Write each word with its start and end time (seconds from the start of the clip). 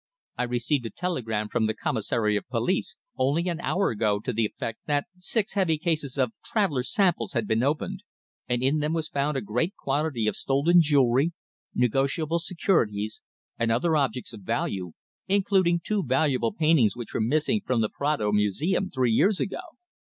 I 0.35 0.45
received 0.45 0.87
a 0.87 0.89
telegram 0.89 1.47
from 1.47 1.67
the 1.67 1.75
Commissary 1.75 2.35
of 2.35 2.49
Police 2.49 2.95
only 3.17 3.47
an 3.47 3.59
hour 3.59 3.91
ago 3.91 4.19
to 4.21 4.33
the 4.33 4.47
effect 4.47 4.79
that 4.87 5.05
six 5.19 5.53
heavy 5.53 5.77
cases 5.77 6.17
of 6.17 6.31
'travellers' 6.43 6.91
samples' 6.91 7.33
had 7.33 7.47
been 7.47 7.61
opened, 7.61 8.01
and 8.49 8.63
in 8.63 8.79
them 8.79 8.93
was 8.93 9.09
found 9.09 9.37
a 9.37 9.41
great 9.41 9.75
quantity 9.75 10.25
of 10.25 10.35
stolen 10.35 10.81
jewellery, 10.81 11.33
negotiable 11.75 12.39
securities, 12.39 13.21
and 13.59 13.71
other 13.71 13.95
objects 13.95 14.33
of 14.33 14.41
value, 14.41 14.93
including 15.27 15.79
two 15.85 16.01
valuable 16.03 16.51
paintings 16.51 16.95
which 16.95 17.13
were 17.13 17.21
missing 17.21 17.61
from 17.63 17.81
the 17.81 17.89
Prado 17.89 18.31
Museum 18.31 18.89
three 18.89 19.11
years 19.11 19.39
ago." 19.39 19.59